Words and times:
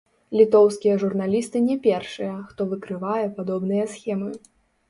Літоўскія 0.37 0.95
журналісты 1.03 1.61
не 1.67 1.77
першыя, 1.85 2.33
хто 2.49 2.61
выкрывае 2.75 3.25
падобныя 3.37 3.83
схемы. 3.93 4.31